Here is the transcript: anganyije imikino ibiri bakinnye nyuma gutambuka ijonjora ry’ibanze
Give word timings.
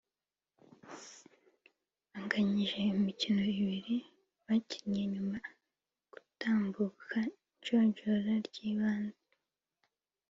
anganyije 2.17 2.77
imikino 2.93 3.41
ibiri 3.61 3.97
bakinnye 4.45 5.03
nyuma 5.13 5.39
gutambuka 6.11 7.17
ijonjora 7.53 8.33
ry’ibanze 8.47 9.23